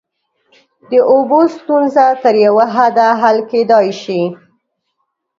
د 0.89 0.91
اوبو 1.11 1.39
ستونزه 1.57 2.05
تر 2.23 2.35
یوه 2.45 2.65
حده 2.75 3.07
حل 3.21 3.37
کیدای 3.51 3.89
شي. 4.01 4.21